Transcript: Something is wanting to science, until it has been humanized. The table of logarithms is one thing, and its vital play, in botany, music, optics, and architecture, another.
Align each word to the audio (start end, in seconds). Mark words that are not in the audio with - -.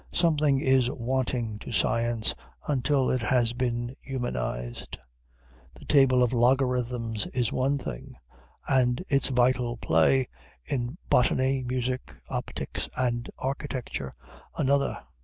Something 0.11 0.59
is 0.59 0.89
wanting 0.89 1.59
to 1.59 1.71
science, 1.71 2.33
until 2.67 3.11
it 3.11 3.21
has 3.21 3.53
been 3.53 3.95
humanized. 4.01 4.97
The 5.75 5.85
table 5.85 6.23
of 6.23 6.33
logarithms 6.33 7.27
is 7.27 7.53
one 7.53 7.77
thing, 7.77 8.15
and 8.67 9.05
its 9.09 9.29
vital 9.29 9.77
play, 9.77 10.27
in 10.65 10.97
botany, 11.11 11.61
music, 11.61 12.15
optics, 12.29 12.89
and 12.97 13.29
architecture, 13.37 14.11
another. 14.57 14.97